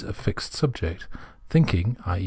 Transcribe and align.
a 0.03 0.13
fixed 0.13 0.53
subject. 0.55 1.07
Thinking 1.47 1.95
[i.e. 2.07 2.19